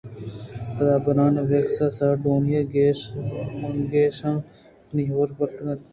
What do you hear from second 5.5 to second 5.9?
اَت